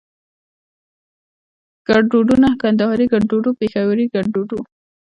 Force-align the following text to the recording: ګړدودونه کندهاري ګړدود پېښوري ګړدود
ګړدودونه 1.87 2.47
کندهاري 2.61 3.05
ګړدود 3.13 3.45
پېښوري 3.59 4.05
ګړدود 4.13 4.49